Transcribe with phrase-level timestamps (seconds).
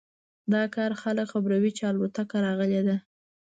[0.53, 2.95] دا کار خلک خبروي چې الوتکه راغلی ده